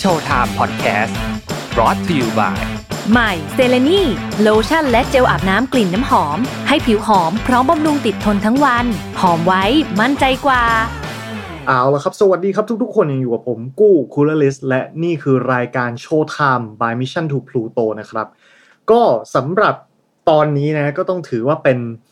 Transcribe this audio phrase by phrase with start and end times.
[0.00, 1.18] Showtime พอดแคสต์
[1.74, 2.58] brought to you by
[3.12, 4.00] ใหม่เซเลนี
[4.42, 6.38] โลชั่นและเจลอาบน้ำกลิ่นน้ำหอม
[6.68, 8.86] ให้ผิวหอมพร้อมบำรุงติดทนทั้งวัน
[9.20, 9.64] หอมไว้
[10.00, 10.62] มั่นใจกว่า
[11.66, 18.26] เอาละครับ สวัสดีครับทุกๆ คนยังอยู่กับผมกู้คูลลิสและนี่คือรายการโชว์ไทม์ by Mission to Pluto นะครับ
[18.90, 19.02] ก็
[19.34, 19.74] สำหรับ
[20.30, 22.07] ตอนนี้นะก็ต้องถือว่าเป็นเอ่อ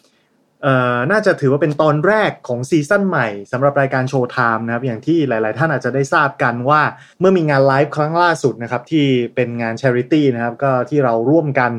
[1.10, 6.80] น่าจะถือว่าเป็นตอนแรกของซีซั่นใหม่สำหรับรายการ Showtime นะครับ อย่างที่หลาย ๆ ท่านอาจจะได้ทราบกันว่า
[7.20, 11.72] เมื่อมีงานไลฟ์ครั้งล่าสุดนะครับ ที่เป็นงาน Charity นะครับ ก็ที่เราร่วมกัน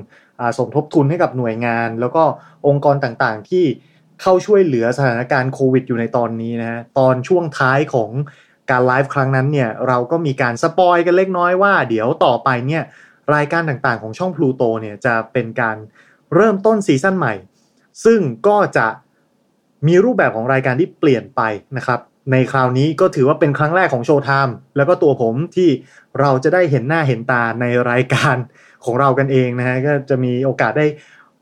[0.58, 2.24] สมทบทุนให้กับหน่วยงาน แล้วก็
[2.68, 3.66] องค์กรต่างๆ ที่
[4.22, 8.12] เข้าช่วยเหลือสถานการณ์โควิดอยู่ในตอนนี้นะฮะตอนช่วงท้ายของ
[8.72, 12.84] การไลฟ์ครั้งนั้นเนี่ยเราก็มีการ spoil กันเล็กน้อยว่า เดี๋ยวต่อไปเนี่ย
[13.36, 15.78] รายการต่างๆ ของช่องพลูโตเนี่ยจะเป็นการ
[16.36, 17.34] เริ่มต้นซีซั่นใหม่
[18.06, 18.88] ซึ่งก็จะ
[19.88, 21.42] มีรูปแบบของรายการที่เปลี่ยนไป
[21.78, 22.00] นะครับ
[22.32, 25.70] ในคราวนี้ก็ถือว่าเป็นครั้งแรกของโชว์ไทม์แล้วก็ตัวผมที่
[26.20, 28.36] เราจะได้เห็นหน้าเห็นตาในรายการ
[28.86, 30.88] ของเรากันเองนะฮะก็จะมีโอกาสได้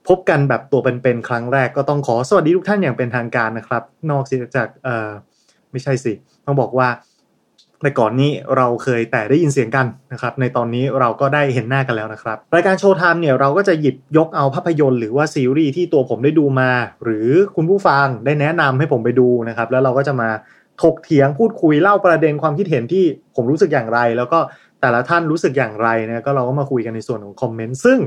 [0.08, 4.24] พบกันแบบตัวเป็นๆครั้งแรกก็ต้องขอสวัสดีทุกท่านอย่างเป็นทางการนะครับ นอก
[4.56, 5.10] จากเอ่อ
[5.72, 6.14] ไม่ใช่สิ
[6.46, 6.88] ต้องบอกว่า
[7.86, 16.72] ในก่อนนี้เราเคยแต่ได้ยินเสียงกันนะครับ ในตอนนี้เราก็ได้เห็นหน้ากันแล้วนะครับ รายการโชว์ไทม์เนี่ยเราก็จะหยิบยกเอาภาพยนตร์หรือว่าซีรีส์ที่ตัวผมได้ดูมา
[17.04, 20.30] หรือคุณผู้ฟังได้แนะนำให้ผมไปดูนะครับ แล้วเราก็จะมา
[20.82, 23.06] ถกเถียงพูดคุยเล่าประเด็นความคิดเห็นที่
[23.36, 24.40] ผมรู้สึกอย่างไร แล้วก็
[24.82, 28.00] แต่ละท่านรู้สึกอย่างไรนะก็เราก็มาคุยกันในส่วนของคอมเมนต์ซึ่ง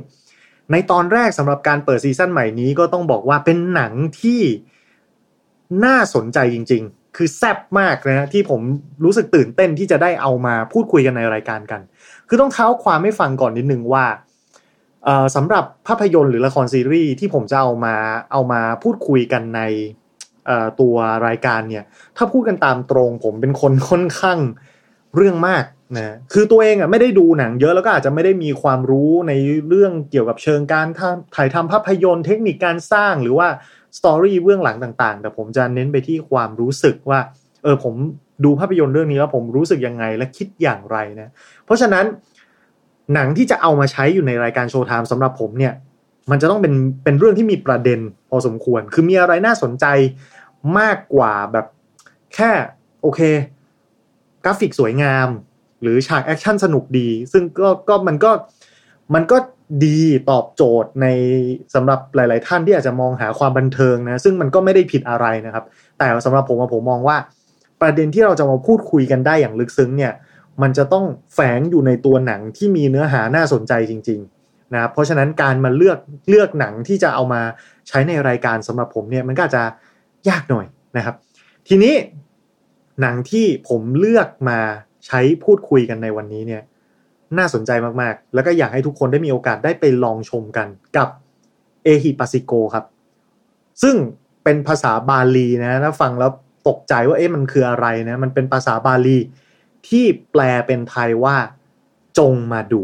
[0.72, 4.40] ในตอนแรกสำหรับการเปิดซีซั่นใหม่นี้ก็ต้องบอกว่าเป็นหนังที่
[5.84, 8.60] น่าสนใจจริง ๆ คือแซ่บมากนะที่ผม
[9.04, 11.80] รู้สึกตื่นเต้นที่จะได้เอามาพูดคุยกันในรายการกัน
[12.28, 14.06] คือต้องเท้าความให้ฟังก่อนนิดนึงว่า
[15.36, 17.94] สำหรับภาพยนตร์หรือละครซีรีส์ที่ผมจะเอามา
[18.32, 19.60] เอามาพูดคุยกันใน
[20.80, 21.84] ตัวรายการเนี่ย
[22.16, 24.38] ถ้าพูดกันตามตรงผมเป็นคนค่อนข้าง
[25.16, 25.64] เรื่องมาก
[25.96, 29.32] นะคือตัวเองอะไม่ได้ดูหนังเยอะแล้วก็อาจจะไม่ได้มีความรู้ใน
[29.68, 30.86] เรื่องเกี่ยวกับเชิงการ
[31.36, 33.48] ถ่ายทำภาพยนตร์เทคนิคการสร้างหรือว่า
[33.98, 37.20] สตอรี่เบื้องหลังต่างๆ แต่ผมจะเน้นไปที่ความรู้สึกว่า
[37.62, 37.94] เออผม
[38.44, 41.30] ดูภาพยนตร์เรื่องนี้แล้วผมรู้สึกยังไงและคิดอย่างไรนะ
[41.64, 42.04] เพราะฉะนั้น
[43.14, 45.74] หนังที่จะเอามาใช้อยู่ในรายการโชว์ไทม์สำหรับผมเนี่ย
[46.30, 48.00] มันจะต้องเป็นเป็นเรื่องที่มีประเด็น
[48.30, 49.86] พอสมควร คือมีอะไรน่าสนใจ
[50.78, 51.66] มากกว่าแบบ
[52.34, 52.50] แค่
[53.02, 53.20] โอเค
[54.44, 55.28] กราฟิกสวยงาม
[55.82, 58.30] หรือฉากแอคชั่นสนุกดี ซึ่งก็ก็มันก็
[59.14, 59.36] มันก็
[59.84, 61.06] ดีตอบโจทย์ใน
[61.74, 65.64] สำหรับหลาย ๆ ท่านที่อาจจะมองหาความบันเทิงนะซึ่งมันก็ไม่ได้ผิดอะไรนะครับ
[65.98, 67.16] แต่สำหรับผมผมมองว่า
[67.80, 70.12] ประเด็นที่เราจะมาพูดคุยกันได้อย่างลึกซึ้งเนี่ย
[70.62, 75.98] มันจะต้องแฝงอยู่ในตัวหนังที่มีเนื้อหาน่าสนใจจริง ๆ นะครับเพราะฉะนั้นการมาเลือก
[76.28, 77.40] เลือกหนังที่จะเอามา
[77.88, 79.62] ใช้ในรายการสำหรับผมเนี่ยมันก็จะ
[80.28, 81.14] ยากหน่อยนะครับ
[81.68, 81.94] ทีนี้
[83.00, 84.58] หนังที่ผมเลือกมา
[85.06, 86.62] ใช้พูดคุยกันในวันนี้เนี่ย
[87.38, 91.08] น่าสนใจมากๆ แล้วก็อยากให้ทุกคนได้มีโอกาสได้ไปลองชมกันกับ
[91.84, 92.84] เอฮิปัสิโกครับ
[93.82, 93.96] ซึ่ง
[94.44, 96.30] เป็นภาษาบาลีนะถ้าฟังแล้ว
[96.68, 99.18] ตกใจว่าเอ๊ะมันคืออะไรนะ มันเป็นภาษาบาลี
[99.88, 101.36] ที่แปลเป็นไทยว่า
[102.18, 102.82] จงมาดู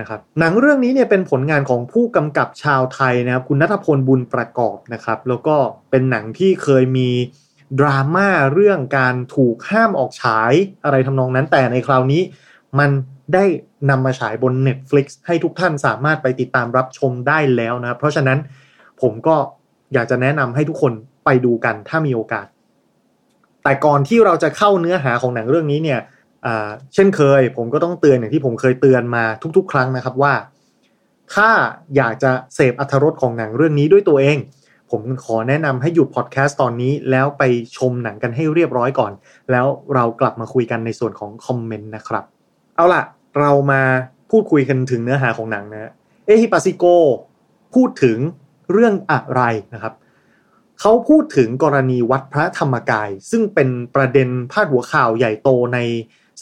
[0.00, 5.56] นะครับหนังเรื่องนี้เนี่ยเป็นผลงานของผู้กำกับชาวไทยนะครับคุณนัทพลบุญประกอบนะครับ แล้วก็
[5.90, 7.10] เป็นหนังที่เคยมี
[7.80, 10.52] ดราม่าเรื่องการถูกห้ามออกฉาย
[10.84, 12.22] อะไรทำนองนั้นแต่ในคราวนี้
[12.78, 12.90] มัน
[13.34, 13.44] ได้
[13.90, 18.38] นำมาฉายบน Netflix ให้ทุกท่านสามารถไปติดตามรับชมได้แล้วนะเพราะฉะนั้น
[19.02, 19.36] ผมก็
[19.94, 20.92] อยากจะแนะนำให้ทุกคน
[21.24, 22.46] ไปดูกันถ้ามีโอกาส
[23.64, 26.00] แต่ก่อนที่เราจะเข้าเนื้อหาของหนังเรื่องนี้เนี่ย
[26.94, 29.24] เช่นเคย ผมก็ต้องเตือนอย่างที่ผมเคยเตือนมา
[29.56, 30.34] ทุก ๆ ครั้งนะครับว่า
[31.34, 31.48] ถ้า
[31.96, 34.38] อยากจะเสพอัธรสของหนังเรื่องนี้ด้วยตัวเอง
[34.90, 37.42] ผมขอแนะนำให้หยุดพอดแคสต์ตอนนี้ แล้วไป
[37.76, 39.12] ชมหนังกันให้เรียบร้อยก่อน
[39.50, 42.24] แล้วเรากลับมาคุยกันในส่วนของคอมเมนต์นะครับ
[42.78, 43.04] เอาล่ะ
[43.40, 43.82] เรามา
[44.30, 45.92] พูดคุยกันถึงเนื้อหาของหนังนะ
[46.26, 46.84] เอฮิปาซิโก
[47.74, 48.18] พูดถึง
[48.72, 49.42] เรื่องอะไร
[49.74, 49.94] นะครับ
[50.80, 55.78] เขาพูดถึงกรณีวัดพระธรรมกาย ซึ่งเป็นประเด็นพาดหัวข่าวใหญ่โตใน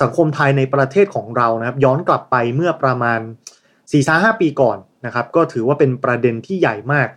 [0.00, 3.20] สังคมไทยในประเทศของเรานะครับ ย้อนกลับไปเมื่อประมาณ
[3.60, 7.08] 4ี่ห้าปีก่อนนะครับ ก็ถือว่าเป็นประเด็นที่ใหญ่มาก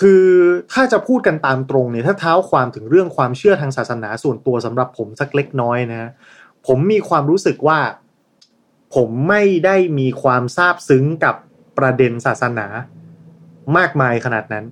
[0.00, 0.24] คือ
[0.72, 6.10] ถ้าจะพูดกันตามตรงเนี่ยถ้าเท้าความถึงเรื่องความเชื่อทางศาสนาส่วนตัวสำหรับผมสักเล็กน้อยนะ
[6.66, 7.78] ผมมีความรู้สึกว่า
[8.94, 11.34] ผมไม่ได้มีความซาบซึ้งกับ
[11.78, 12.66] ประเด็นศาสนา
[13.76, 14.64] มากมายขนาดนั้น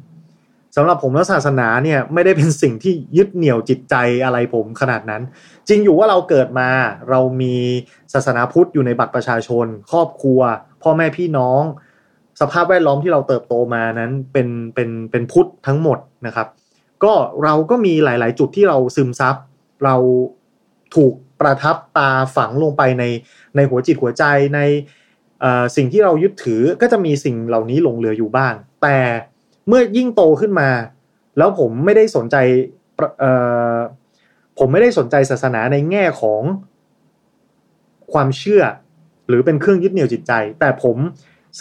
[0.76, 3.94] สำหรับผมแล้วศาสนาเนี่ยไม่ได้เป็นสิ่งที่ยึดเหนี่ยวจิตใจ
[4.24, 5.22] อะไรผมขนาดนั้น
[5.68, 6.68] จริงอยู่ว่าเราเกิดมา
[7.10, 7.56] เรามี
[8.12, 10.40] ศาสนาพุทธอยู่ในบัตรประชาชน ครอบครัว
[10.82, 11.62] พ่อแม่พี่น้อง
[12.40, 16.48] สภาพแวดล้อมที่เราเติบโตมานั้นเป็นเป็นเป็นพุทธทั้งหมดนะครับ
[17.04, 17.12] ก็
[17.44, 19.36] เราก็มีหลาย ๆ จุดที่เราซึมซับ
[19.84, 19.96] เรา
[20.94, 23.04] ถูก ประทับตาฝังลงไปใน
[23.56, 24.60] ในหัวจิตหัวใจใน
[25.76, 28.98] สิ่งที่เรายึดถือก็จะมีสิ่งเหล่านี้หลงเหลืออยู่บ้าง แต่
[29.68, 30.70] เมื่อยิ่งโตขึ้นมา
[31.38, 32.36] แล้วผมไม่ได้สนใจ
[34.58, 36.42] ผมไม่ได้สนใจศาสนาในแง่ของ
[38.12, 38.62] ความเชื่อ
[39.28, 40.96] หรือเป็นเครื่องยึดเหนี่ยวจิตใจ แต่ผม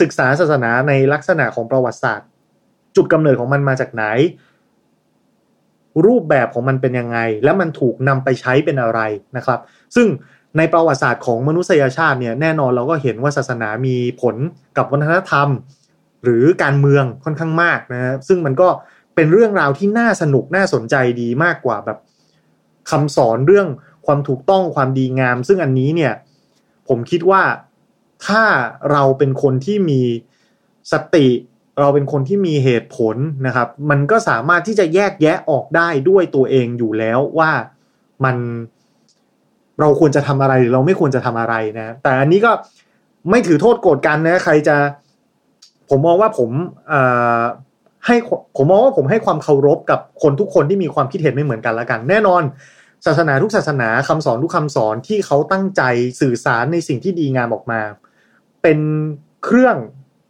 [0.01, 2.27] ศึกษาศาสนาในลักษณะของประวัติศาสตร์
[2.95, 4.03] จุดกำเนิดของมันมาจากไหน
[6.06, 9.00] รูปแบบของมันเป็นยังไง และมันถูกนำไปใช้เป็นอะไร
[9.38, 9.60] นะครับ
[9.96, 10.07] ซึ่ง
[10.57, 14.36] ในประวัติศาสตร์ของมนุษยชาติเนี่ยแน่นอนเราก็เห็นว่าศาสนามีผล
[14.78, 15.50] กับวัฒนธรรม
[16.24, 18.68] หรือการเมืองค่อนข้างมากนะซึ่งมันก็
[19.16, 21.98] เป็นเรื่องราวที่น่าสนุกน่าสนใจดีมากกว่าแบบ
[22.90, 23.68] คำสอนเรื่อง
[24.06, 26.13] ความถูกต้องความดีงาม ซึ่งอันนี้เนี่ย
[26.88, 27.44] ผมคิดว่า
[28.28, 28.44] ถ้า
[28.92, 30.01] เราเป็นคนที่มี
[30.92, 31.28] สติ
[31.79, 33.15] เราเป็นคนที่มีเหตุผล
[33.47, 37.51] นะครับ มันก็สามารถที่จะแยกแยะออกได้ด้วยตัวเองอยู่แล้วว่า
[38.23, 38.35] มัน
[39.79, 42.51] เราควรจะทำอะไรหรือเราไม่ควรจะทำอะไรนะ แต่อันนี้ก็
[43.29, 44.75] ไม่ถือโทษโกรธกันนะ ใครจะ
[45.89, 46.49] ผมมองว่าผม
[48.05, 48.15] ให้
[48.57, 52.43] ผมมองว่าผมให้ความเคารพกับคนทุกคนที่มีความคิดเห็นไม่เหมือนกันละกัน แน่นอน
[53.05, 55.81] ศาสนาทุกศาสนาคำสอนทุกคำสอนที่เขาตั้งใจ
[56.21, 57.81] สื่อสารในสิ่งที่ดีงามออกมา
[58.61, 58.79] เป็น
[59.43, 59.75] เครื่อง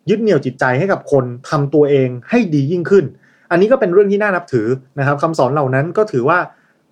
[0.09, 3.05] ยึดเหนี่ยวจิตใจให้กับคนทำตัวเองให้ดียิ่งขึ้น
[3.51, 4.67] อันนี้ก็เป็นเรื่องที่น่านับถือ
[4.99, 6.39] นะครับคำสอนเหล่านั้นก็ถือว่า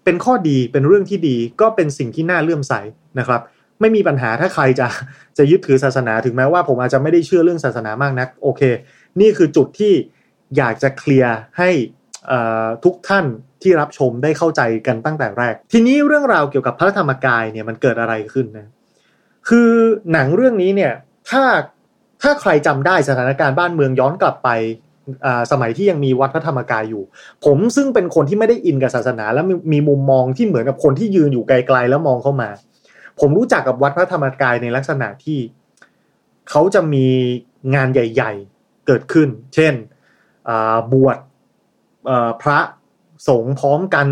[0.05, 2.73] เป็นข้อดีเป็นเรื่องที่ดีก็เป็นสิ่งที่น่าเลื่อมใส
[3.19, 3.41] นะครับ
[3.81, 4.87] ไม่มีปัญหาถ้าใครจะ
[5.37, 8.61] จะยึดถือศาสนาถึงแม้ว่าผมอาจจะไม่ได้เชื่อเรื่องศาสนามากนัก โอเค
[9.21, 9.93] นี่คือจุดที่
[10.57, 11.69] อยากจะเคลียร์ให้
[12.83, 13.25] ทุกท่าน
[13.61, 18.67] ที่รับชมได้เข้าใจกันตั้งแต่แรก ทีนี้เรื่องราวเกี่ยวกับพระธรรมกายเนี่ยมันเกิดอะไรขึ้นนะ
[19.49, 19.71] คือ
[20.13, 20.93] หนังเรื่องนี้เนี่ย
[21.29, 21.43] ถ้า
[22.21, 24.49] ถ้าใครจำได้สถานการณ์บ้านเมืองย้อนกลับไป
[25.51, 27.03] สมัยที่ยังมีวัดพระธรรมกายอยู่
[27.45, 32.49] ผมซึ่งเป็นคนที่ไม่ได้อินกับศาสนา แล้วมีมุมมองที่เหมือนกับคนที่ยืนอยู่ไกลๆแล้วมองเข้ามา
[33.19, 35.39] ผมรู้จักกับวัดพระธรรมกายในลักษณะที่
[36.49, 37.07] เขาจะมี
[37.75, 39.73] งานใหญ่ ๆ เกิดขึ้น เช่น
[40.93, 41.17] บวช
[42.41, 42.59] พระ
[43.27, 44.07] สงฆ์พร้อมกัน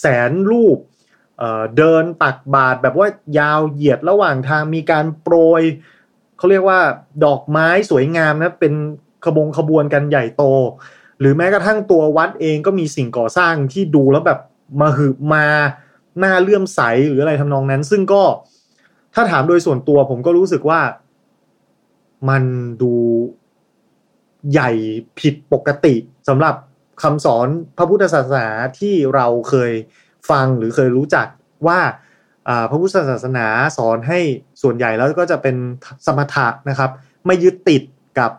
[0.00, 0.78] แสนรูป
[1.76, 3.08] เดินตักบาตรแบบว่า
[3.38, 5.62] ยาวเหยียดระหว่างทางมีการโปรย
[6.44, 6.80] เขาเรียกว่า
[7.24, 8.74] ดอกไม้สวยงามนะเป็น
[9.24, 10.44] ขบงขบวนกันใหญ่โต
[11.20, 14.40] หรือแม้กระทั่งตัววัดเองก็มีสิ่งก่อสร้างที่ดูแล้วแบบ
[14.80, 15.46] มาหืบมา
[16.18, 18.22] หน้าเลื่อมใสหรืออะไรทำนองนั้น ซึ่งก็
[19.14, 20.80] ถ้าถามโดยส่วนตัวผมก็รู้สึกว่า
[22.28, 22.42] มัน
[22.82, 22.92] ดู
[24.52, 24.70] ใหญ่
[25.20, 25.94] ผิดปกติ
[26.28, 26.54] สำหรับ
[27.02, 28.48] คำสอนพระพุทธศาสนา
[28.78, 29.72] ที่เราเคย
[30.30, 31.26] ฟังหรือเคยรู้จัก
[31.66, 31.80] ว่า
[32.70, 33.46] พระพุทธศาสนา
[33.76, 34.18] สอนให้
[34.62, 35.56] ส่วนใหญ่แล้วก็จะเป็น
[36.06, 36.90] สมถะนะครับ
[37.26, 37.82] ไม่ยึดติด
[38.18, 38.32] กับ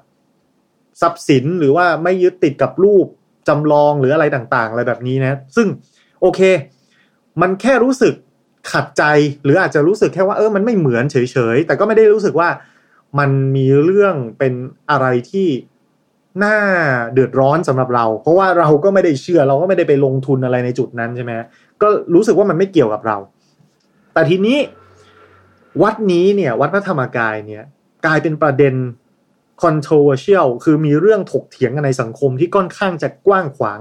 [1.01, 3.05] ทรัพย์สินหรือว่าไม่ยึดติดกับรูป
[3.47, 5.67] จำลองหรืออะไรต่างๆ อะไรแบบนี้นะ ซึ่ง
[6.21, 6.41] โอเค
[7.41, 8.13] มันแค่รู้สึก
[8.71, 9.03] ขัดใจ
[9.43, 11.17] หรืออาจจะรู้สึกแค่ว่าเออมันไม่เหมือนเฉ
[11.55, 12.49] ยๆ แต่ก็ไม่ได้รู้สึกว่า
[13.19, 14.53] มันมีเรื่องเป็น
[14.91, 15.47] อะไรที่
[16.43, 16.57] น่า
[17.13, 21.31] เดือดร้อนสำหรับเรา เพราะว่าเราก็ไม่ได้เชื่อเราก็ไม่ได้ไปลงทุนอะไรในจุดนั้นใช่ไหม
[21.81, 23.17] ก็รู้สึกว่ามันไม่เกี่ยวกับเรา
[24.15, 24.57] แต่ทีนี้
[25.83, 27.63] วัดนี้เนี่ย วัดพระธรรมกายเนี่ย
[28.06, 28.75] กลายเป็นประเด็น
[29.63, 33.79] controversial คือมีเรื่องถกเถียงกันในสังคมที่ค่อนข้างจะกว้างขวาง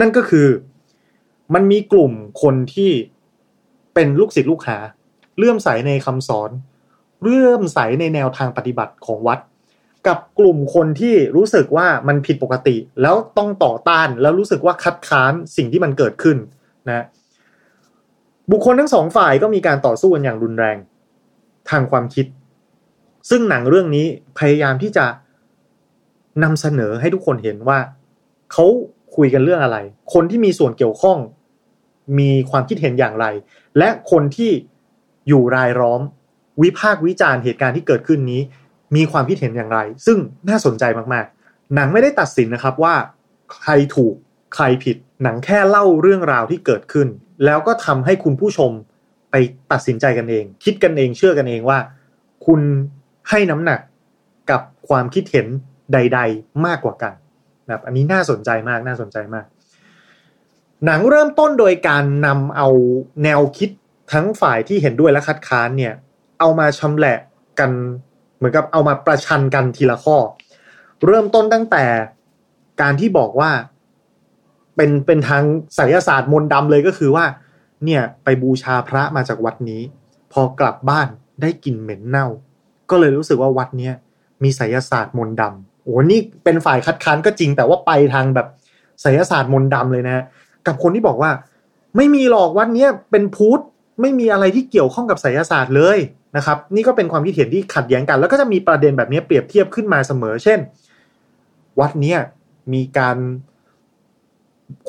[0.00, 0.48] นั่นก็คือ
[1.54, 2.12] มันมีกลุ่ม
[2.42, 2.90] คนที่
[3.94, 4.78] เป็นลูกศิษย์ลูกหา
[5.36, 6.50] เลื่อมใสในคำสอน
[7.22, 9.38] เลื่อมใสในแนวทางปฏิบัติของวัด
[10.06, 16.36] กับกลุ่มคนที่รู้สึกว่ามันผิดปกติ แล้วต้องต่อต้านแล้วรู้สึกว่าคัดค้านสิ่งที่มันเกิดขึ้น
[16.88, 17.04] นะ
[18.50, 20.76] บุคคลทั้งสองฝ่ายก็มีการต่อสู้กันอย่างรุนแรง
[21.70, 22.26] ทางความคิด
[23.30, 24.06] ซึ่งหนังเรื่องนี้
[24.38, 25.06] พยายามที่จะ
[26.42, 27.78] นำเสนอให้ทุกคนเห็นว่า
[28.52, 28.64] เขา
[29.16, 29.78] คุยกันเรื่องอะไร
[30.14, 31.18] คนที่มีส่วนเกี่ยวข้อง
[32.18, 33.26] มีความคิดเห็นอย่างไร
[33.78, 34.50] และคนที่
[35.28, 36.00] อยู่รายล้อม
[36.62, 38.40] วิพากษ์วิจารณ์เหตุการณ์ที่เกิดขึ้นนี้
[38.96, 42.94] มีความคิดเห็นอย่างไร ซึ่งน่าสนใจมากๆ หนังไม่ได้ตัดสินนะครับว่า
[43.62, 44.14] ใครถูก
[44.54, 47.08] ใครผิด หนังแค่เล่าเรื่องราวที่เกิดขึ้น
[47.44, 48.70] แล้วก็ทำให้คุณผู้ชม
[49.30, 49.34] ไป
[49.72, 51.78] ตัดสินใจกันเอง คิดกันเองเชื่อกันเองว่า
[52.46, 52.60] คุณ
[53.30, 53.80] ให้น้ำหนัก
[54.50, 55.46] กับความคิดเห็น
[55.92, 57.14] ใด ๆ มากกว่ากัน
[57.66, 59.46] นะครับอันนี้น่าสนใจมากน่าสนใจมาก
[60.86, 62.68] หนังเริ่มต้นโดยการนำเอา
[63.24, 63.70] แนวคิด
[64.12, 65.94] ทั้งฝ่ายที่เห็นด้วยและคัดค้านเนี่ย
[66.40, 67.18] เอามาชำแหละ
[67.58, 67.70] กัน
[68.36, 70.16] เหมือนกับเอามาประชันกันทีละข้อ
[71.06, 71.84] เริ่มต้นตั้งแต่
[72.80, 73.50] การที่บอกว่า
[74.76, 75.42] เป็นเป็นทาง
[75.76, 77.24] ไสยศาสตร์มนต์ดำเลยก็คือว่า
[77.84, 79.82] เนี่ยไปบูชาพระมาจากวัดนี้
[80.32, 81.08] พอกลับบ้าน
[81.42, 82.26] ได้กลิ่นเหม็นเน่า
[82.90, 83.94] ก็เลยรู้สึกว่าวัดเนี้ย
[84.42, 88.46] มีไสยศาสตร์มนต์ดำโอ้นี่เป็นฝ่ายคัดค้านก็จริง แต่ว่าไปทางแบบ
[89.02, 90.24] ไสยศาสตร์มนต์ดำเลยนะ
[90.66, 91.30] กับคนที่บอกว่า
[91.96, 93.62] ไม่มีหรอกวัดเนี้ยเป็นพุทธ
[94.00, 95.98] ไม่มีอะไรที่เกี่ยวข้องกับไสยศาสตร์เลย
[96.36, 100.58] นะครับ นี่ก็เป็นความคิดเห็นที่ขัดแย้งกัน แล้วก็จะมีประเด็นแบบนี้เปรียบเทียบขึ้นมาเสมอ เช่น
[101.80, 102.18] วัดเนี้ย
[102.72, 103.16] มีการ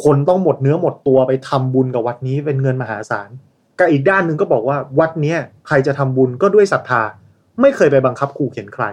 [0.04, 3.30] คนต้องหมดเนื้อหมดตัวไปทำบุญกับวัดนี้เป็นเงินมหาศาล
[3.80, 7.04] ก็อีกด้านหนึ่งก็บอกว่าวัดเนี้ยใครจะทำบุญก็ด้วยศรัทธา
[7.62, 8.84] ไม่เคยไปบังคับขู่เข็นใคร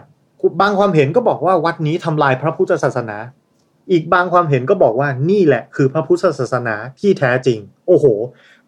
[0.60, 3.18] บางความเห็นก็บอกว่าวัดนี้ทำลายพระพุทธศาสนา
[3.92, 8.06] อีกบางความเห็นก็บอกว่านี่แหละคือพระพุทธศาสนาที่แท้จริง โอ้โห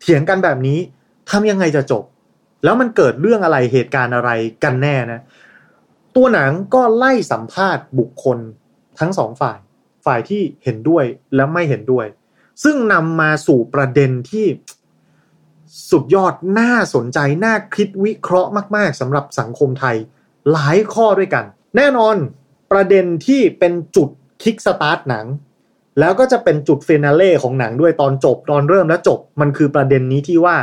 [0.01, 0.79] เถียงกันแบบนี้
[1.31, 2.05] ทำยังไงจะจบ
[2.65, 4.31] แล้วมันเกิดเรื่องอะไรเหตุการณ์อะไร
[4.65, 5.21] กันแน่นะ
[6.17, 8.39] ตัวหนังก็ไล่สัมภาษณ์บุคคล
[9.01, 9.59] ทั้งสองฝ่าย
[10.07, 12.07] ฝ่ายที่เห็นด้วยและไม่เห็นด้วย
[12.65, 14.47] ซึ่งนำมาสู่ประเด็นที่
[15.91, 19.97] สุดยอดน่าสนใจ น่าคิดวิเคราะห์มาก ๆสำหรับสังคมไทย
[20.53, 21.45] หลายข้อด้วยกัน
[21.77, 22.17] แน่นอน
[22.73, 24.09] ประเด็นที่เป็นจุด
[24.43, 25.27] คิกสตาร์ทหนัง
[26.01, 30.57] แล้วก็จะเป็นจุดเฟนาเล่ของหนังด้วยตอนจบ ตอนเริ่มและจบ มันคือประเด็นนี้ที่ว่า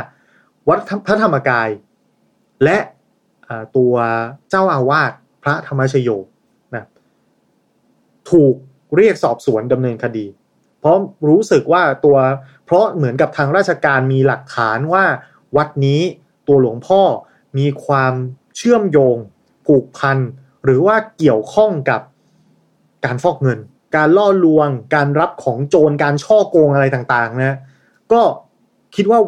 [0.68, 1.68] วัดพระธรรมกาย
[2.64, 2.78] และ
[3.76, 3.94] ตัว
[4.50, 6.08] เจ้าอาวาสพระธรรมชโย
[6.74, 6.84] นะ
[8.30, 8.54] ถูก
[8.96, 10.26] เรียกสอบสวนดำเนินคดี
[10.80, 10.96] เพราะ
[11.28, 12.16] รู้สึกว่าตัว
[12.64, 15.04] เพราะเหมือนกับทางราชการมีหลักฐานว่า
[15.56, 16.00] วัดนี้
[16.46, 17.02] ตัวหลวงพ่อ
[17.58, 18.12] มีความ
[18.56, 19.16] เชื่อมโยง
[19.66, 20.18] ผูกพัน
[20.64, 22.00] หรือว่าเกี่ยวข้องกับ
[23.04, 23.58] การฟอกเงิน
[23.96, 27.56] การล่อลวง การรับของโจรการช่อโกงอะไรต่างๆนะ
[28.12, 28.22] ก็
[28.94, 29.20] คิดว่า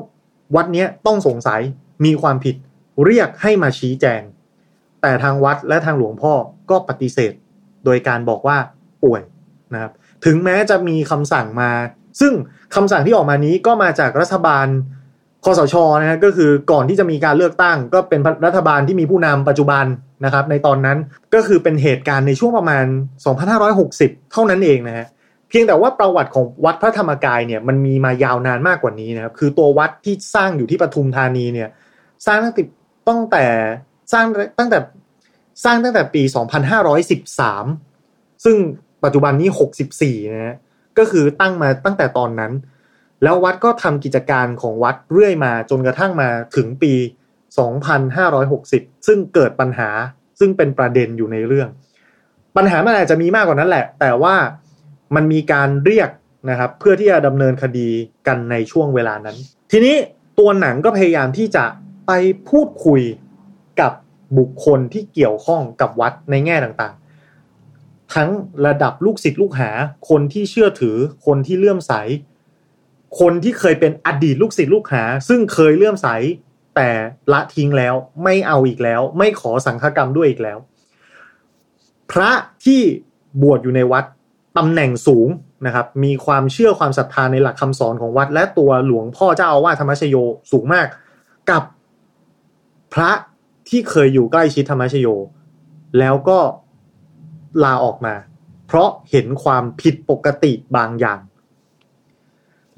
[0.56, 1.60] วัดนี้ต้องสงสัย
[2.04, 2.56] มีความผิด
[3.04, 4.22] เรียกให้มาชี้แจง
[5.02, 6.32] แต่ทางวัดและทางหลวงพ่อ
[6.70, 7.32] ก็ปฏิเสธ
[7.84, 8.58] โดยการบอกว่า
[9.02, 9.22] ป่วย
[9.74, 9.92] นะครับ
[10.24, 11.70] ถึงแม้จะมีคำสั่งมา
[12.20, 12.32] ซึ่ง
[12.74, 14.66] คำสั่งที่ออกมานี้ก็มาจากรัฐบาล
[15.44, 19.84] คอสชนะฮะก็คือก่อนที่จะมีการเลือกตั้ง ก็เป็นรัฐบาลที่มีผู้นำปัจจุบัน
[20.24, 20.98] นะครับ ในตอนนั้น
[21.34, 22.84] ก็คือเป็นเหตุการณ์ในช่วงประมาณ
[23.58, 25.06] 2560 เท่านั้นเองนะฮะ
[25.48, 31.68] เพียงแต่ว่าประวัติของวัดพระธรรมกายเนี่ยมันมีมายาวนานมากกว่านี้นะครับคือตัววัดที่สร้างอยู่ที่ปทุมธานีเนี่ย
[32.26, 32.64] สร้างตั้งแต่
[33.08, 33.44] ตั้งแต่
[34.12, 34.24] สร้าง
[34.58, 34.78] ตั้งแต่
[35.64, 36.22] สร้างตั้งแต่ปี
[37.68, 38.56] 2513 ซึ่ง
[39.06, 39.48] ปัจจุบันนี้
[39.92, 40.56] 64 นะฮะ
[40.98, 42.52] ก็คือตั้งมาตั้งแต่ตอนนั้น
[43.22, 46.94] แล้ววัดก็ทำกิจการของวัดเรื่อยมาจนกระทั่งมาถึงปี
[48.20, 49.90] 2560 ซึ่งเกิดปัญหา
[50.40, 51.68] ซึ่งเป็นประเด็นอยู่ในเรื่อง
[52.56, 54.34] ปัญหามันอาจจะมีมากกว่านั้นแหละ แต่ว่า
[55.14, 56.10] มันมีการเรียก
[56.50, 57.88] นะครับ เพื่อที่จะดำเนินคดี
[58.26, 59.36] กันในช่วงเวลานั้น
[59.72, 59.94] ทีนี้
[60.38, 61.64] ตัวหนังก็พยายามที่จะ
[62.06, 62.12] ไป
[62.48, 63.02] พูดคุย
[63.80, 63.92] กับ
[64.38, 67.05] บุคคลที่เกี่ยวข้องกับวัดในแง่ต่างๆ
[68.16, 68.30] ทั้ง
[68.66, 69.70] ระดับลูกศิษย์ลูกหา
[70.08, 70.96] คนที่เชื่อถือ
[71.26, 71.92] คนที่เลื่อมใส
[73.20, 76.08] คนที่เคยเป็นอดีตลูกศิษย์ลูกหา ซึ่งเคยเลื่อมใส
[76.76, 76.90] แต่
[77.32, 77.94] ละทิ้งแล้ว
[78.24, 80.58] ไม่เอาอีกแล้ว ไม่ขอสังฆกรรมด้วยอีกแล้ว
[82.10, 82.30] พระ
[82.64, 82.80] ที่
[83.42, 84.04] บวชอยู่ในวัด
[84.56, 85.28] ตำแหน่งสูง
[85.66, 90.16] นะครับ มีความเชื่อความศรัทธาในหลักคำสอนของวัด และตัวหลวงพ่อเจ้าอาวาสธรรมชโย
[90.52, 90.86] สูงมาก
[91.50, 91.62] กับ
[92.94, 93.10] พระ
[93.68, 95.06] ที่เคยอยู่ใกล้ชิดธรรมชโย
[95.98, 96.38] แล้วก็
[97.64, 98.14] ลาออกมา
[98.66, 101.20] เพราะเห็นความผิดปกติบางอย่าง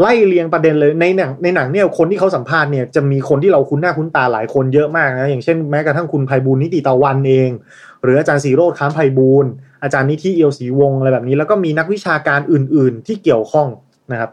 [0.01, 7.51] ไล่เรียงประเด็นเลยในหนังในหนังเนี่ยคนที่เขาสัมภาษณ์เนี่ยจะมีคนที่เราคุ้นหน้าคุ้นตาหลายคนเยอะมากนะอย่างเช่นแม้กระทั่งคุณไพบูลนิติตะวันเอง
[8.03, 9.47] หรืออาจารย์สีโรดค้ามไพบูล
[9.83, 13.69] อาจารย์นิธิเอียวศรีวงอะไรแบบนี้ แล้วก็มีนักวิชาการอื่น ๆ ที่เกี่ยวข้อง
[14.13, 14.31] นะครับ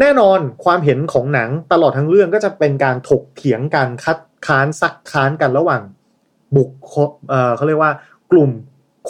[0.00, 5.82] แน่นอนความเห็นของหนังตลอดทั้งเรื่องก็จะเป็นการถกเถียงกันคัดค้านซักค้านกันระหว่าง
[6.56, 6.70] บุค
[7.28, 7.92] เอ่อเขาเรียกว่า
[8.30, 8.50] กลุ่ม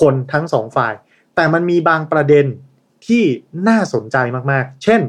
[0.00, 0.94] คนทั้งสองฝ่าย
[1.34, 2.46] แต่มันมีบางประเด็น
[3.06, 3.22] ที่
[3.68, 4.16] น่าสนใจ
[4.50, 5.00] มากๆ เช่น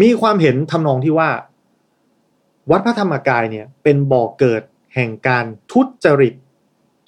[0.00, 1.30] มีความเห็นทำนองที่ว่า
[2.70, 4.62] วัดพระธรรมกายเนี่ยเป็นบ่อกเกิด
[4.94, 6.34] แห่งการทุจริต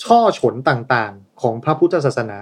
[0.05, 2.39] ช่อฉนต่างๆ ของพระพุทธศาสนา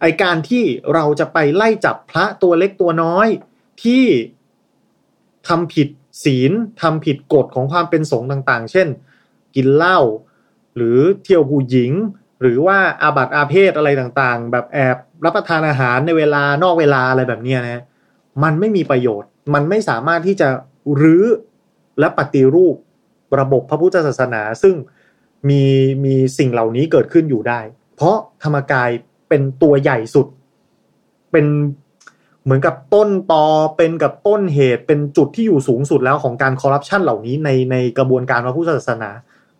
[0.00, 0.64] ไอการที่
[0.94, 3.28] เราจะไปไล่จับพระตัวเล็กตัวน้อย
[3.84, 4.04] ที่
[5.48, 5.88] ทำผิด
[6.24, 6.52] ศีล
[6.82, 8.88] ทำผิดกฎของความเป็นสงฆ์ต่างๆ เช่น
[9.54, 9.98] กินเหล้า
[10.76, 11.92] หรือเที่ยวผู้หญิง
[12.40, 17.82] หรือว่าอาบัติอาเพศอะไรต่างๆ แบบแอบรับประทานอาหารในเวลานอกเวลาอะไรแบบนี้นะ
[18.42, 20.48] มันไม่มีประโยชน์ มันไม่สามารถที่จะ
[21.02, 21.24] รื้อ
[21.98, 22.74] และปฏิรูป
[23.38, 24.74] ระบบพระพุทธศาสนา ซึ่ง
[25.48, 25.62] มี
[26.04, 27.60] มีสิ่งเหล่านี้เกิดขึ้นอยู่ได้
[27.96, 28.90] เพราะธรรมกาย
[29.28, 30.26] เป็นตัวใหญ่สุด
[31.32, 31.46] เป็น
[32.44, 39.10] เหมือนกับต้นตอเป็นกับต้นเหตุเป็นจุดที่อยู่สูงสุดแล้วของการคอร์รัปชันเหล่านี้ในในกระบวนการพระพุทธศาสนา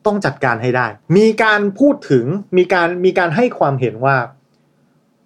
[0.06, 2.25] ต้องจัดการให้ได้ มีการพูดถึง
[2.56, 4.16] มีการมีการให้ความเห็นว่า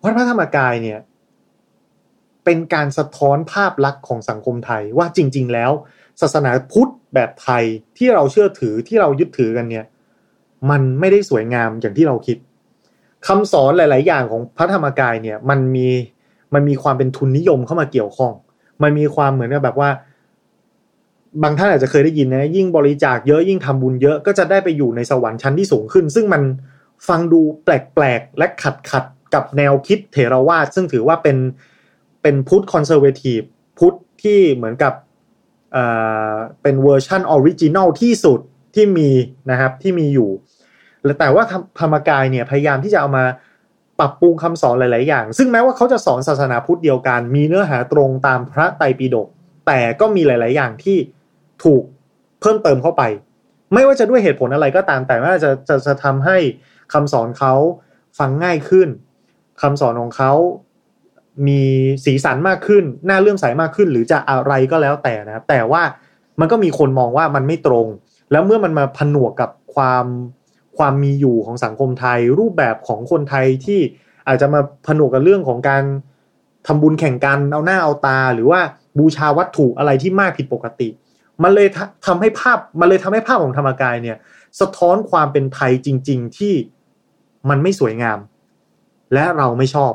[0.03, 1.01] วัดพระธรรมกายเนี่ย
[2.45, 5.71] เป็นการสะท้อนภาพลักษณ์ของสังคมไทยว่าจริง ๆ แล้ว
[6.21, 7.65] ศาสนาพุทธแบบไทย
[7.97, 9.87] ที่เราเชื่อถือที่เรายึดถือกันเนี่ย
[10.71, 12.37] มันไม่ได้สวยงามอย่างที่เราคิด
[13.27, 15.89] คำสอนหลาย ๆ อย่างของพระธรรมกายเนี่ยมันมี
[16.55, 18.33] มันมีความเป็นทุนนิยมเข้ามาเกี่ยวข้อง
[18.83, 19.91] มันมีความเหมือนกับแบบว่า
[21.43, 26.43] บางท่านอาจจะเคยได้ยินนะ ยิ่งบริจาคเยอะยิ่งทำบุญเยอะก็จะได้ไปอยู่ในสวรรค์ชั้นที่สูงขึ้น ซึ่งมัน
[27.09, 29.05] ฟังดูแปลกๆ และขัดขัด
[29.35, 31.37] กับแนวคิดเถรวาทซึ่งถือว่าเป็น
[32.23, 33.41] เป็นพุทธ conservative
[33.79, 34.93] พุทธที่เหมือนกับ
[35.73, 35.85] เอ่
[36.33, 38.41] อเป็นเวอร์ชัน original ที่สุด
[38.75, 39.11] ที่มี
[39.51, 40.31] นะครับที่มีอยู่
[41.19, 41.45] แต่ว่า
[41.81, 43.25] ธรรมกายเนี่ยพยายามที่จะเอามา
[43.99, 49.29] ปรับปรุงคำสอนหลาย ๆ อย่าง ซึ่งแม้ว่าเขาจะสอนศาสนาพุทธเดียวกัน มีเนื้อหาตรงตามพระไตรปิฎก
[49.67, 50.97] แต่ก็มีหลาย ๆ อย่างที่
[51.65, 51.83] ถูก
[52.41, 53.03] เพิ่มเติมเข้าไป
[53.75, 56.37] ไม่ว่าจะด้วยเหตุผลอะไรก็ตามแต่ว่าจะจะจะทำให้
[56.93, 57.55] คำสอนเขา
[58.19, 58.89] ฟังง่ายขึ้น
[59.63, 60.33] คำสอนของเขา
[61.47, 61.63] มี
[62.05, 65.83] สีสันมากขึ้นน่าเลื่อมใสมากขึ้น หรือจะอะไรก็แล้วแต่นะครับแต่ว่า
[66.41, 67.87] มันก็มีคนมองว่ามันไม่ตรง
[68.31, 70.07] แล้วเมื่อมันมาผนวกกับความ
[70.79, 73.81] ความมีอยู่ของสังคมไทย รูปแบบของคนไทยที่
[74.29, 75.85] อาจจะมาผนวกกับเรื่องของการ
[76.67, 78.61] ทำบุญแข่งกันเอาหน้าเอาตา หรือว่า
[78.99, 80.89] บูชาวัตถุอะไรที่มากผิดปกติ
[81.43, 81.69] มันเลย
[82.07, 84.17] ทำให้ภาพมันเลยทำให้ภาพของธรรมกายเนี่ย
[84.61, 86.55] สะท้อนความเป็นไทยจริง ๆ ที่
[87.49, 88.19] มันไม่สวยงาม
[89.15, 89.93] และเราไม่ชอบ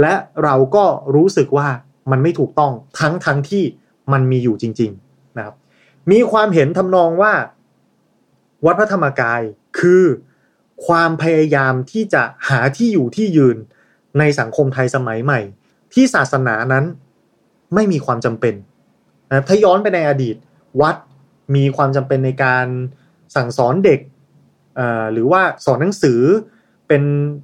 [0.00, 1.68] และเราก็รู้สึกว่า
[2.10, 3.64] มันไม่ถูกต้องทั้งทั้งที่
[4.12, 5.56] มันมีอยู่จริง ๆนะครับ
[6.10, 7.32] มีความเห็นทำนองว่า
[8.64, 9.40] วัดพระธรรมกาย
[9.78, 10.04] คือ
[10.86, 13.56] ความพยายามที่จะหาที่อยู่ที่ยืน
[14.18, 15.40] ในสังคมไทยสมัยใหม่
[15.94, 16.84] ที่ศาสนานั้น
[17.74, 18.54] ไม่มีความจำเป็น
[19.30, 20.36] นะถ้าย้อนไปในอดีต
[20.80, 20.96] วัด
[21.54, 22.66] มีความจำเป็นในการ
[23.36, 24.00] สั่งสอนเด็ก
[25.12, 26.20] หรือว่าสอนหนังสือ
[26.88, 27.02] เป็น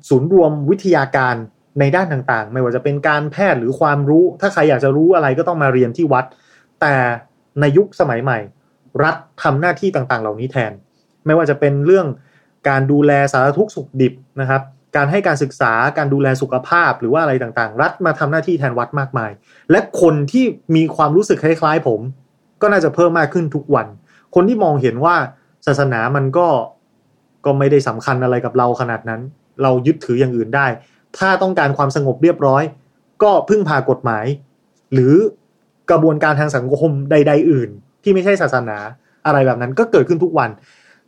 [0.08, 1.36] ศูนย์รวมวิทยาการ
[1.80, 6.24] ในด้านต่างๆ ไม่ว่าจะเป็นการแพทย์หรือความรู้ ถ้าใครอยากจะรู้อะไรก็ต้องมาเรียนที่วัด
[6.80, 6.94] แต่
[7.60, 8.38] ในยุคสมัยใหม่
[9.04, 10.72] รัฐทำหน้าที่ต่างๆ เหล่านี้แทน
[11.26, 12.06] ไม่ว่าจะเป็นเรื่อง
[12.68, 14.62] การดูแลสารทุกสุขดิบนะครับ
[14.96, 19.30] การให้การศึกษาการดูแลสุขภาพหรือว่าอะไรต่างๆ รัฐมาทำหน้าที่แทนวัดมากมาย
[19.70, 20.44] และคนที่
[20.76, 22.00] มีความรู้สึกคล้ายๆ ผม
[22.64, 23.86] ก็น่าจะเพิ่มมากขึ้นทุกวัน
[24.34, 25.16] คนที่มองเห็นว่า
[25.66, 26.48] ศาสนามันก็
[27.44, 29.20] ก็ไม่ได้สำคัญอะไรกับเราขนาดนั้น
[29.62, 30.66] เรายึดถืออย่างอื่นได้
[31.18, 32.62] ถ้าต้องการความสงบเรียบร้อย
[33.22, 34.24] ก็พึ่งพากฎหมาย
[34.92, 35.14] หรือ
[35.90, 37.70] กระบวนการทางสังคมใด ๆ อื่น
[38.02, 38.78] ที่ไม่ใช่ศาสนา
[39.26, 40.50] อะไรแบบนั้นก็เกิดขึ้นทุกวัน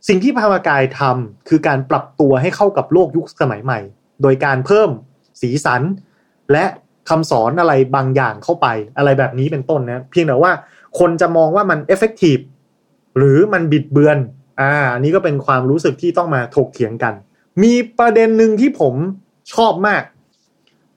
[0.07, 3.79] สิ่งที่พาวากายทำคือการปรับตัวให้เข้ากับโลกยุคสมัยใหม่
[4.21, 4.89] โดยการเพิ่ม
[5.41, 5.81] สีสัน
[6.51, 6.65] และ
[7.09, 8.67] คำสอนอะไรบางอย่างเข้าไป
[8.97, 10.51] อะไรแบบนี้เป็นต้นนะเพียงแต่ว่า
[10.99, 12.39] คนจะมองว่ามันเอฟเฟกตีฟ
[13.17, 14.17] หรือมันบิดเบือน
[14.61, 17.13] อ่าอันนี้ก็เป็นความรู้สึกที่ต้องมาถกเถียงกัน
[17.63, 18.93] มีประเด็นหนึ่งที่ผม
[19.53, 20.03] ชอบมาก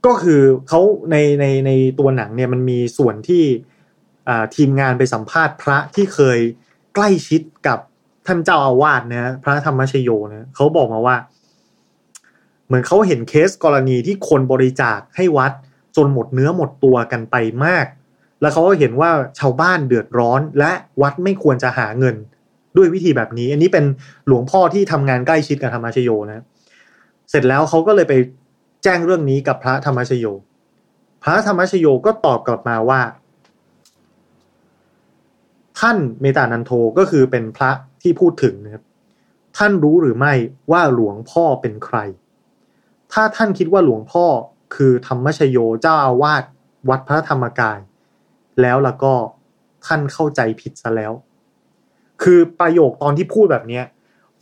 [0.07, 3.45] ก็คือเขาในในในตัวหนังเนี่ยมันมีส่วนที่
[4.57, 6.39] ทีมงานไปสัมภาษณ์พระที่เคย
[6.95, 7.79] ใกล้ชิดกับ
[8.27, 11.17] ท่านเจ้าอาวาสนะพระธรรมชโยนะเขาบอกมาว่า
[12.67, 15.53] เหมือนเขาเห็นเคสกรณีที่คนบริจาคให้วัด
[15.97, 17.87] จนหมดเนื้อหมดตัวกันไปมาก
[18.40, 20.72] แล้วเขาก็เห็นว่าชาวบ้านเดือดร้อน และ
[21.03, 22.16] วัดไม่ควรจะหาเงิน
[22.76, 23.85] ด้วยวิธีแบบนี้ อันนี้เป็น
[24.26, 26.44] หลวงพ่อที่ทำงานใกล้ชิดกับธรรมชโยนะ
[27.31, 28.14] เสร็จแล้วเขาก็เลยไป
[28.85, 30.26] แจ้งเรื่องนี้กับพระธรรมชโย
[31.22, 33.00] พระธรรมชโยก็ตอบกลับมาว่า
[35.81, 37.70] ท่านเมตานันโทก็คือเป็นพระ
[38.03, 38.85] ที่พูดถึงนะครับ
[39.57, 40.33] ท่านรู้หรือไม่
[40.72, 41.96] ว่าหลวงพ่อเป็นใคร
[43.12, 44.24] ถ้าท่านคิดว่าหลวงพ่อ
[44.74, 46.44] คือธรรมชโยเจ้าอาวาส
[46.88, 47.79] วัดพระธรรมกาย
[48.62, 49.12] แล้วแล้วก็
[49.87, 51.12] ท่านเข้าใจผิดซะแล้ว
[52.23, 53.85] คือประโยคตอนที่พูดแบบเนี้ย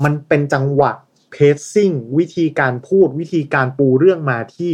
[0.04, 0.92] มันเป็นจังหวะ
[1.30, 4.72] เพสซิ่งวิธีการพูดวิธีการปูเรื่องมาที่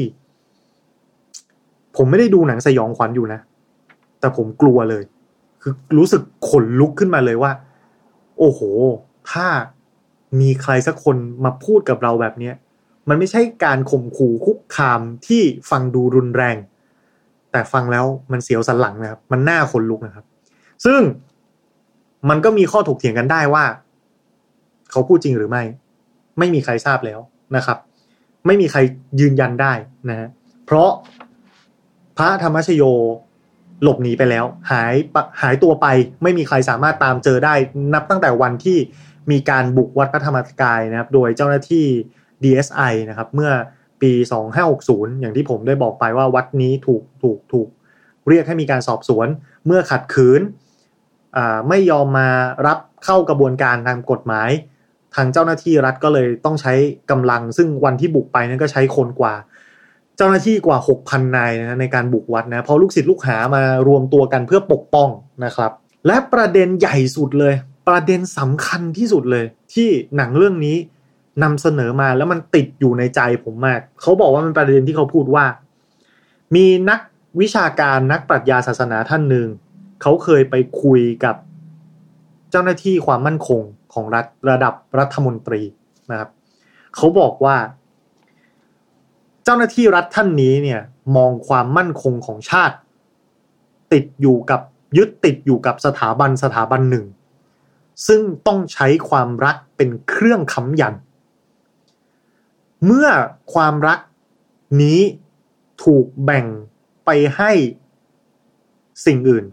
[1.96, 3.40] ผมไม่ได้ดูหนังสยองขวัญอยู่นะ
[4.20, 5.04] แต่ผมกลัวเลย
[5.62, 7.52] คือรู้สึกขนลุกขึ้นมาเลยว่า
[8.38, 8.61] โอ้โห
[9.30, 9.46] ถ้า
[10.40, 12.54] มีใครสักคนมาพูดกับเราแบบเนี้ย
[13.09, 16.57] มันไม่ใช่การข่มขู่คุกคามที่ฟังดูรุนแรง
[17.55, 20.25] แต่ฟังแล้วมันเสียวสันหลังนะครับ มันน่าขนลุกนะครับ
[20.85, 21.01] ซึ่ง
[22.29, 23.64] มันก็มีข้อถกเถียงกันได้ว่า
[24.90, 25.62] เขาพูดจริงหรือไม่
[26.38, 27.21] ไม่มีใครทราบแล้ว
[27.57, 27.79] นะครับ
[28.47, 28.79] ไม่มีใคร
[29.21, 29.73] ยืนยันได้
[30.09, 30.29] นะฮะ
[30.67, 30.90] เพราะ
[32.17, 32.83] พระธรรมชโย
[33.83, 34.95] หลบหนีไปแล้ว หาย
[35.43, 35.87] หายตัวไป
[36.23, 37.55] ไม่มีใครสามารถตามเจอได้
[37.95, 38.79] นับตั้งแต่วันที่
[39.31, 41.85] มีการบุกวัดพระธรรมกายนะครับ โดยเจ้าหน้าที่
[42.43, 43.51] DSI นะครับ เมื่อ
[44.02, 44.12] ปี
[44.66, 47.68] 2560 อย่างที่ผมได้บอกไปว่าวัดนี้ถูกถูกถูก
[48.28, 49.28] เรียกให้มีการสอบสวน
[49.66, 50.40] เมื่อขัดขืน
[51.68, 52.28] ไม่ยอมมา
[52.66, 54.50] รับเข้ากระบวนการทางกฎหมาย
[55.14, 56.72] ทางเจ้าหน้าที่รัฐก็เลยต้องใช้
[57.11, 59.35] กำลัง ซึ่งวันที่บุกไปนั้นก็ใช้คนกว่า
[60.16, 65.09] เจ้าหน้าที่กว่า 6,000 นายนะในการบุกวัดนะเพราะลูกศิษย์ลูกหามารวมตัวกันเพื่อปกป้อง
[65.44, 65.70] นะครับ
[66.07, 67.54] และประเด็นใหญ่สุดเลย
[67.88, 70.76] ประเด็นสำคัญที่สุดเลย ที่หนังเรื่องนี้
[71.42, 75.44] นำเสนอมาแล้วมันติดอยู่ในใจผมมาก เขาบอกว่ามันประเด็นที่เขาพูดว่า
[76.55, 77.01] มีนัก
[77.40, 79.49] วิชาการนักปรัชญาศาสนาท่านหนึ่ง
[80.03, 81.37] เขาเคยไปคุยกับ
[82.51, 83.61] เจ้าหน้าที่ความมั่นคง
[83.92, 85.62] ของรัฐระดับรัฐมนตรี
[86.11, 86.31] นะครับ
[86.97, 87.57] เขาบอกว่า
[89.44, 90.81] เจ้าหน้าที่รัฐท่านนี้เนี่ย
[91.16, 92.77] มองความมั่นคงของชาติ
[93.92, 94.61] ติดอยู่กับ
[94.97, 97.05] ยึดติดอยู่กับสถาบันสถาบันหนึ่ง
[98.07, 100.94] ซึ่งต้องใช้ความรักเป็นเครื่องค้ำยัน
[102.87, 103.09] เมื่อ
[103.55, 103.99] ความรัก
[104.83, 105.01] นี้
[105.85, 106.44] ถูกแบ่ง
[107.07, 107.53] ไปให้
[109.07, 109.44] สิ่งอื่น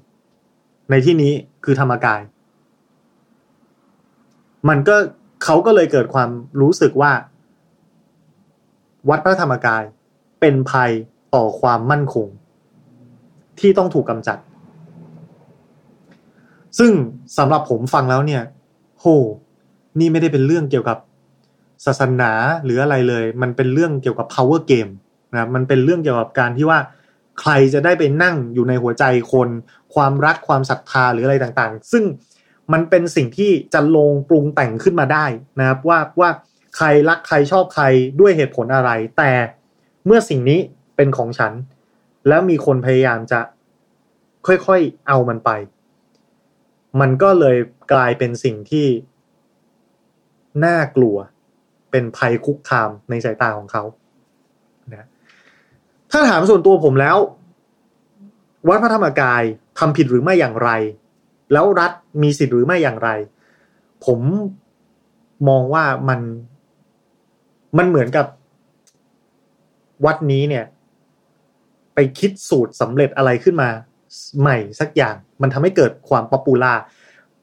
[0.89, 2.21] ในที่นี้คือธรรมกาย
[4.69, 4.95] มันก็
[5.43, 6.29] เขาก็เลยเกิดความ
[6.61, 7.11] รู้สึกว่า
[9.09, 9.83] วัดพระธรรมกาย
[10.39, 10.91] เป็นภัย
[11.35, 12.27] ต่อความมั่นคง
[13.59, 14.37] ที่ต้องถูกกำจัด
[16.79, 16.91] ซึ่ง
[17.37, 18.43] สำหรับผมฟังแล้วเนี่ย
[18.99, 19.05] โห
[19.99, 20.97] นี่ไม่ได้เป็นเรื่องเกี่ยวกับ
[21.85, 22.31] ศาสนา
[22.63, 24.91] หรืออะไรเลย มันเป็นเรื่องเกี่ยวกับ power game
[25.33, 26.79] นะมันเป็นเรื่องเกี่ยวกับการที่ว่า
[27.39, 29.49] ใครจะได้ไปนั่งอยู่ในหัวใจคน
[29.93, 32.03] ความรักความศรัทธาหรืออะไรต่างๆ ซึ่ง
[32.73, 35.25] มันเป็นสิ่งที่จะลงปรุงแต่งขึ้นมาได้
[35.59, 36.29] นะครับว่าว่า
[36.77, 37.85] ใครรักใครชอบใคร
[38.19, 39.31] ด้วยเหตุผลอะไร แต่
[40.05, 40.59] เมื่อสิ่งนี้
[40.95, 41.53] เป็นของฉัน
[42.27, 43.39] แล้วมีคนพยายามจะ
[44.47, 45.49] ค่อยๆเอามันไป
[46.99, 47.57] มันก็เลย
[47.93, 48.87] กลายเป็นสิ่งที่
[50.65, 51.17] น่ากลัว
[51.91, 53.83] เป็นภัยคุกคามในสายตาของเขา
[54.91, 55.07] นะ
[56.11, 57.17] ถ้าถามส่วนตัวผมแล้ว
[58.67, 59.43] วัดพระธรรมกาย
[59.79, 60.69] ทำผิดหรือไม่อย่างไร
[61.53, 63.09] แล้วรัฐมีสิทธิ์หรือไม่อย่างไร
[64.05, 64.19] ผม
[65.49, 66.19] มองว่ามัน
[67.77, 68.25] มันเหมือนกับ
[70.05, 70.65] วัดนี้เนี่ย
[71.93, 73.69] ไปคิดสูตรสำเร็จอะไรขึ้นมา
[74.41, 76.73] ใหม่สักอย่าง มันทำให้เกิดความ popular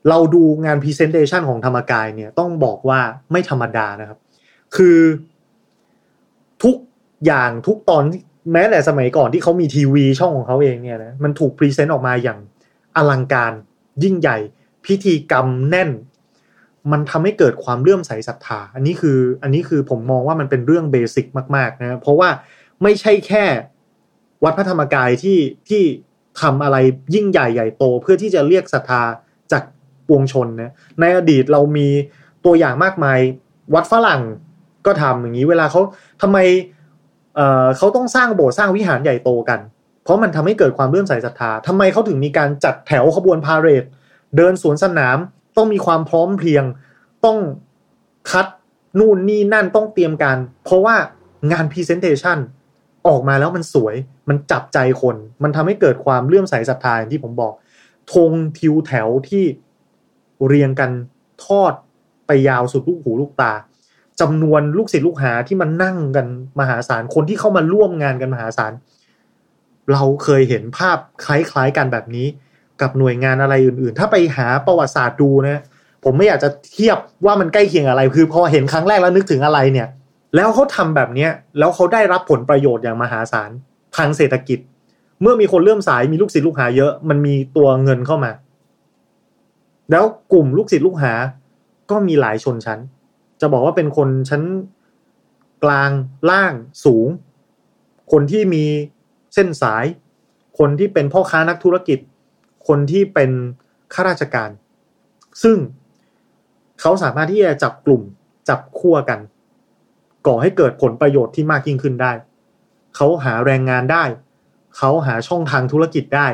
[0.08, 3.00] เราดูงาน presentation ของธรรมกายเนี่ยต้องบอกว่า
[3.32, 4.18] ไม่ธรรมดานะครับ
[4.76, 4.98] คือ
[6.62, 6.76] ทุก
[7.26, 8.02] อย่างทุกตอน
[8.52, 12.38] แม้แต่สมัยก่อนที่เขามีทีวีช่องของเขาเองเนี่ยนะมันถูก present ออกมาอย่าง
[12.96, 13.52] อลังการ
[14.02, 14.38] ยิ่งใหญ่
[14.86, 15.90] พิธีกรรมแน่น
[16.92, 21.26] มันทำให้เกิดความเลื่อมใสศรัทธาอันนี้คือ อันนี้คือผมมองว่ามันเป็นเรื่อง basic
[21.56, 22.28] มากๆนะเพราะว่า
[22.82, 23.44] ไม่ใช่แค่
[24.44, 25.82] วัดพระธรรมกายที่ที่
[26.40, 26.76] ทำอะไร
[27.14, 29.02] ยิ่งใหญ่ใหญ่โตเพื่อที่จะเรียกศรัทธา
[29.52, 29.62] จาก
[30.08, 31.88] ปวงชนนะในอดีตเรามี
[32.44, 33.18] ตัวอย่างมากมาย
[33.74, 34.22] วัดฝรั่ง
[34.86, 35.80] ก็ทำอย่างนี้เวลาเขา
[36.22, 36.38] ทำไม
[37.36, 39.60] เเขาต้องสร้างโบสถ์สร้างวิหารใหญ่โตกัน
[40.02, 43.84] เพราะมันทำให้เกิดความเลื่อมใสศรัทธาทำไมเขาถึงมีการจัดแถวขบวนพาเหรด
[44.36, 45.18] เดินสวนสนาม
[45.56, 46.64] ต้องมีความพร้อมเพรียง
[47.24, 47.38] ต้อง
[48.30, 48.46] คัด
[48.98, 50.96] นู่นนี่นั่นต้องเตรียมการ เพราะว่า
[51.52, 52.38] งานพรีเซนเทชัน
[53.08, 53.94] ออกมาแล้วมันสวย
[54.28, 57.52] มันจับใจคน มันทำให้เกิดความเลื่อมใสศรัทธาอย่างที่ผมบอก
[58.12, 59.44] ธงทิวแถวที่
[60.46, 60.90] เรียงกัน
[61.44, 61.72] ทอด
[62.26, 63.52] ไปยาวสุดลูกหูลูกตา
[64.20, 66.26] จำนวนลูกศิษย์ลูกหาที่มันนั่งกัน
[66.60, 68.72] มหาศาลคนที่เข้ามาร่วมงานกันมหาศาล
[69.92, 72.26] เราเคยเห็นภาพคล้ายๆกันแบบนี้
[72.80, 75.62] กับหน่วยงานอะไรอื่นๆ ถ้าไปหาประวัติศาสตร์ดูนะ
[76.04, 79.88] ผมไม่อยากจะเทียบว่ามันใกล้เคียงอะไร คือพอเห็นครั้งแรกแล้วนึกถึงอะไรเนี่ย
[80.34, 83.50] แล้วเขาทำแบบเนี้ยแล้วเขาได้รับผลประโยชน์อย่างมหาศาล
[83.96, 84.58] ทางเศรษฐกิจ
[85.22, 88.30] เมื่อมีคนเริ่มสายมีลูกศิษย์ลูกหาเยอะ มันมีตัวเงินเข้ามา
[89.90, 91.12] แล้วกลุ่มลูกศิษย์ลูกหา
[91.90, 92.78] ก็มีหลายชนชั้น
[93.40, 94.42] จะบอกว่าเป็นคนชั้น
[95.64, 95.90] กลาง
[96.30, 96.52] ล่าง
[96.84, 97.08] สูง
[98.12, 98.64] คนที่มี
[99.34, 99.84] เส้นสาย
[100.58, 101.98] คนที่เป็นพ่อค้านักธุรกิจ
[102.68, 103.30] คนที่เป็น
[103.94, 104.50] ข้าราชการ
[105.42, 105.58] ซึ่ง
[106.80, 108.02] เขาสามารถที่จะจับกลุ่ม
[108.48, 109.20] จับขั้วกัน
[110.26, 112.12] ก่อให้เกิดผลประโยชน์ที่มากยิ่งขึ้นได้
[112.96, 114.04] เขาหาแรงงานได้
[114.76, 116.28] เขาหาช่องทางธุรกิจได้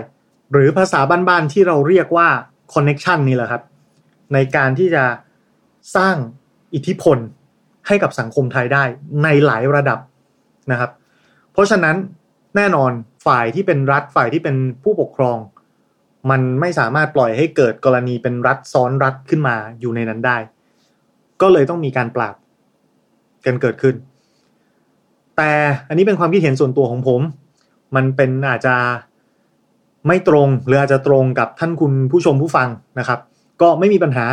[0.52, 2.28] หรือภาษาบ้านๆที่เราเรียกว่า
[2.72, 3.62] คอนเน็ชันนี่แหละครับ
[4.32, 5.04] ในการที่จะ
[5.96, 6.16] สร้าง
[6.74, 7.18] อิทธิพล
[7.86, 8.84] ให้กับสังคมไทยได้
[9.22, 9.98] ในหลายระดับ
[10.70, 10.90] นะครับ
[11.52, 11.96] เพราะฉะนั้น
[12.56, 12.90] แน่นอน
[13.26, 15.38] ฝ่ายที่เป็นรัฐฝ่ายที่เป็นผู้ปกครอง
[16.30, 20.36] มันไม่สามารถปล่อยให้เกิดกรณีเป็นรัฐซ้อนรัฐขึ้นมาอยู่ในนั้นได้
[21.40, 22.34] ก็เลยต้องมีการปราบ
[23.46, 23.94] กันเกิดขึ้น
[25.36, 25.52] แต่
[25.88, 27.20] อันนี้เป็นความคิดเห็นส่วนตัวของผม
[27.96, 28.76] มันเป็นอาจจะ
[30.06, 33.20] ไม่ตรงหรืออาจจะตรงกับท่านคุณผู้ชมผู้ฟังนะครับ
[33.62, 34.24] ก็ไม่มีปัญหา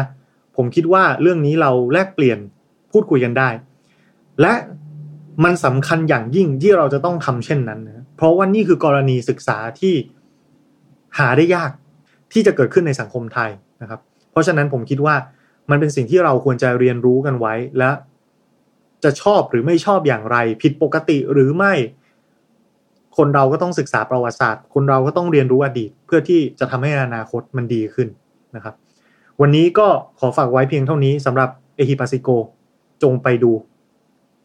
[0.63, 2.39] ผมคิดว่าเรื่องนี้เราแลกเปลี่ยน
[2.91, 3.50] พูดคุยกันได้
[4.41, 4.54] และ
[5.43, 9.93] มันสำคัญอย่างยิ่งที่เราจะต้องทำเช่นนั้นนะเพราะว่านี่คือกรณีศึกษาที่
[11.17, 11.71] หาได้ยาก
[12.34, 13.50] ที่จะเกิดขึ้นในสังคมไทย
[13.82, 14.00] นะครับ
[14.32, 15.15] เพราะฉะนั้นผมคิดว่า
[15.69, 17.91] มันเป็นสิ่งที่เราควรจะเรียนรู้กันไว้และ
[19.04, 21.74] จะชอบหรือไม่ชอบอย่างไร ผิดปกติหรือไม่
[23.17, 28.08] คนเราก็ต้องศึกษาประวัติศาสตร์ คนเราก็ต้องเรียนรู้อดีต เพื่อที่จะทำให้อนาคตมันดีขึ้น
[28.56, 28.76] นะครับ
[29.44, 29.88] วันนี้ก็
[30.20, 32.30] ขอฝากไว้เพียงเท่านี้สำหรับเอหิปัสสิโก
[33.04, 33.52] จงไปดู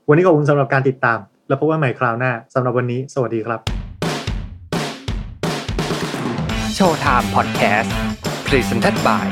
[0.08, 3.60] วันนี้ขอบคุณสำหรับการติดตาม แล้วพบกันใหม่คราวหน้าสำหรับวันนี้ สวัสดีครับ
[6.74, 7.94] โชว์ไทม์พอดแคสต์
[8.46, 9.26] Presented by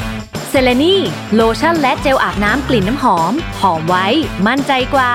[0.50, 0.94] เซเลนี
[1.35, 4.07] โลชั่นและเจลอาบน้ำกลิ่นน้ำหอม หอมไว้
[4.46, 5.12] มั่นใจกว่า